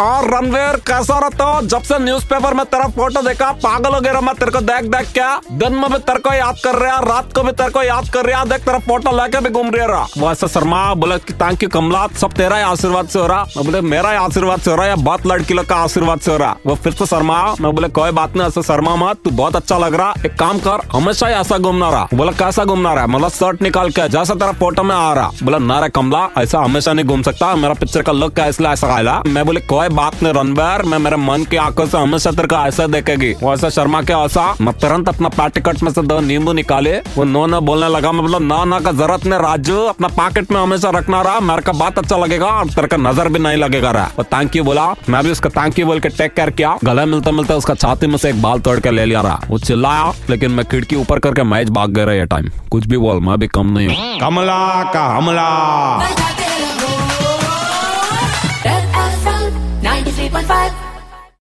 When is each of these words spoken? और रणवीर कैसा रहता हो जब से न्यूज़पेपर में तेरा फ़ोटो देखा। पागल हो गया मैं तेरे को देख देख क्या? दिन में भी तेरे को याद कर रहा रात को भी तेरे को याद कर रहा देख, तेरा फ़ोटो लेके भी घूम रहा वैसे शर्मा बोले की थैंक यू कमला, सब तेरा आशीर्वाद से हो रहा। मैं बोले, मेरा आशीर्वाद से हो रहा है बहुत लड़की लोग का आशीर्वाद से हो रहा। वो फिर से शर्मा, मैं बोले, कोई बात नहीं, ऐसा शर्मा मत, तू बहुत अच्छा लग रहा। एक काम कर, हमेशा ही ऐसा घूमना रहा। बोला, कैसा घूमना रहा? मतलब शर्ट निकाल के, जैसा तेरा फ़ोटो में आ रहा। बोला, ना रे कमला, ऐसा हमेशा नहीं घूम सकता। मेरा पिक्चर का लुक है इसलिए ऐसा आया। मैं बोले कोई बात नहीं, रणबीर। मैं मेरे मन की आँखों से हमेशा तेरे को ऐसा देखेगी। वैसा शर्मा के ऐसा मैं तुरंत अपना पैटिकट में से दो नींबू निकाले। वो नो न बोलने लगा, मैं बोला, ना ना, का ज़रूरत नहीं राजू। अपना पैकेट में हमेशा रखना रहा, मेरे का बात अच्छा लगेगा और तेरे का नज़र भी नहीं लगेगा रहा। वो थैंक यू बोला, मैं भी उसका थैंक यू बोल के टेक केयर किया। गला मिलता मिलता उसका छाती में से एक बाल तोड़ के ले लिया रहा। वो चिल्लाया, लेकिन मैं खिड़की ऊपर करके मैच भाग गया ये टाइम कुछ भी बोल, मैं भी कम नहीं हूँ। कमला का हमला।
और 0.00 0.30
रणवीर 0.34 0.76
कैसा 0.86 1.18
रहता 1.18 1.44
हो 1.44 1.60
जब 1.64 1.82
से 1.82 1.98
न्यूज़पेपर 1.98 2.54
में 2.54 2.64
तेरा 2.66 2.86
फ़ोटो 2.88 3.22
देखा। 3.22 3.50
पागल 3.58 3.94
हो 3.94 4.00
गया 4.00 4.20
मैं 4.20 4.34
तेरे 4.34 4.50
को 4.50 4.60
देख 4.62 4.90
देख 4.90 5.12
क्या? 5.12 5.40
दिन 5.52 5.74
में 5.74 5.90
भी 5.92 5.98
तेरे 6.00 6.18
को 6.18 6.32
याद 6.34 6.56
कर 6.64 6.74
रहा 6.76 6.98
रात 7.06 7.32
को 7.34 7.42
भी 7.42 7.52
तेरे 7.52 7.70
को 7.70 7.82
याद 7.82 8.08
कर 8.08 8.26
रहा 8.26 8.44
देख, 8.44 8.64
तेरा 8.64 8.78
फ़ोटो 8.78 9.16
लेके 9.16 9.40
भी 9.40 9.50
घूम 9.50 9.70
रहा 9.70 10.06
वैसे 10.18 10.48
शर्मा 10.48 10.82
बोले 10.94 11.18
की 11.18 11.32
थैंक 11.34 11.62
यू 11.62 11.68
कमला, 11.68 12.06
सब 12.20 12.32
तेरा 12.32 12.56
आशीर्वाद 12.66 13.08
से 13.08 13.18
हो 13.18 13.26
रहा। 13.26 13.42
मैं 13.56 13.64
बोले, 13.64 13.80
मेरा 13.80 14.08
आशीर्वाद 14.20 14.60
से 14.60 14.70
हो 14.70 14.76
रहा 14.76 14.86
है 14.86 14.96
बहुत 14.96 15.26
लड़की 15.26 15.54
लोग 15.54 15.66
का 15.66 15.76
आशीर्वाद 15.76 16.20
से 16.20 16.30
हो 16.30 16.36
रहा। 16.36 16.56
वो 16.66 16.74
फिर 16.74 16.92
से 16.92 17.06
शर्मा, 17.06 17.36
मैं 17.60 17.74
बोले, 17.74 17.88
कोई 17.88 18.10
बात 18.10 18.36
नहीं, 18.36 18.48
ऐसा 18.48 18.62
शर्मा 18.62 18.94
मत, 18.96 19.18
तू 19.24 19.30
बहुत 19.30 19.56
अच्छा 19.56 19.78
लग 19.78 19.94
रहा। 19.94 20.14
एक 20.26 20.38
काम 20.38 20.58
कर, 20.58 20.86
हमेशा 20.92 21.26
ही 21.26 21.34
ऐसा 21.34 21.58
घूमना 21.58 21.90
रहा। 21.90 22.08
बोला, 22.14 22.32
कैसा 22.32 22.64
घूमना 22.64 22.92
रहा? 22.94 23.06
मतलब 23.06 23.30
शर्ट 23.30 23.62
निकाल 23.62 23.90
के, 23.90 24.08
जैसा 24.08 24.34
तेरा 24.34 24.52
फ़ोटो 24.52 24.82
में 24.82 24.94
आ 24.96 25.12
रहा। 25.12 25.30
बोला, 25.42 25.58
ना 25.58 25.78
रे 25.80 25.88
कमला, 25.88 26.28
ऐसा 26.38 26.58
हमेशा 26.58 26.92
नहीं 26.92 27.06
घूम 27.06 27.22
सकता। 27.22 27.54
मेरा 27.56 27.74
पिक्चर 27.74 28.02
का 28.02 28.12
लुक 28.12 28.40
है 28.40 28.48
इसलिए 28.48 28.70
ऐसा 28.70 28.94
आया। 28.94 29.22
मैं 29.26 29.44
बोले 29.46 29.57
कोई 29.60 29.88
बात 29.90 30.22
नहीं, 30.22 30.32
रणबीर। 30.32 30.82
मैं 30.82 30.98
मेरे 30.98 31.16
मन 31.18 31.44
की 31.44 31.56
आँखों 31.56 31.86
से 31.86 31.98
हमेशा 31.98 32.30
तेरे 32.30 32.48
को 32.48 32.56
ऐसा 32.58 32.86
देखेगी। 32.86 33.32
वैसा 33.42 33.68
शर्मा 33.70 34.00
के 34.02 34.12
ऐसा 34.14 34.54
मैं 34.60 34.74
तुरंत 34.78 35.08
अपना 35.08 35.28
पैटिकट 35.30 35.82
में 35.82 35.90
से 35.92 36.02
दो 36.02 36.18
नींबू 36.20 36.52
निकाले। 36.52 36.96
वो 37.16 37.24
नो 37.24 37.44
न 37.46 37.60
बोलने 37.60 37.88
लगा, 37.88 38.12
मैं 38.12 38.22
बोला, 38.22 38.38
ना 38.38 38.64
ना, 38.64 38.80
का 38.80 38.92
ज़रूरत 38.92 39.26
नहीं 39.26 39.40
राजू। 39.40 39.78
अपना 39.78 40.08
पैकेट 40.10 40.52
में 40.52 40.60
हमेशा 40.60 40.90
रखना 40.90 41.22
रहा, 41.22 41.40
मेरे 41.40 41.62
का 41.62 41.72
बात 41.74 41.98
अच्छा 41.98 42.16
लगेगा 42.16 42.46
और 42.48 42.68
तेरे 42.68 42.88
का 42.88 42.96
नज़र 42.98 43.28
भी 43.28 43.38
नहीं 43.38 43.56
लगेगा 43.56 43.90
रहा। 43.90 44.10
वो 44.18 44.24
थैंक 44.24 44.56
यू 44.56 44.64
बोला, 44.64 44.86
मैं 45.08 45.22
भी 45.24 45.30
उसका 45.30 45.50
थैंक 45.50 45.78
यू 45.78 45.86
बोल 45.86 46.00
के 46.00 46.08
टेक 46.08 46.34
केयर 46.34 46.50
किया। 46.50 46.76
गला 46.84 47.04
मिलता 47.06 47.30
मिलता 47.30 47.54
उसका 47.54 47.74
छाती 47.74 48.06
में 48.06 48.16
से 48.16 48.28
एक 48.30 48.42
बाल 48.42 48.60
तोड़ 48.60 48.78
के 48.80 48.90
ले 48.90 49.04
लिया 49.04 49.20
रहा। 49.20 49.40
वो 49.48 49.58
चिल्लाया, 49.58 50.12
लेकिन 50.30 50.50
मैं 50.50 50.64
खिड़की 50.66 50.96
ऊपर 50.96 51.18
करके 51.18 51.42
मैच 51.44 51.70
भाग 51.70 51.90
गया 51.90 52.12
ये 52.12 52.26
टाइम 52.26 52.50
कुछ 52.70 52.86
भी 52.86 52.98
बोल, 52.98 53.20
मैं 53.20 53.38
भी 53.38 53.46
कम 53.48 53.78
नहीं 53.78 53.88
हूँ। 53.88 54.18
कमला 54.20 54.82
का 54.92 55.06
हमला। 55.16 56.37